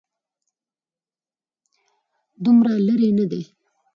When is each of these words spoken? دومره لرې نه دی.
دومره 2.43 2.71
لرې 2.87 3.09
نه 3.17 3.25
دی. 3.31 3.41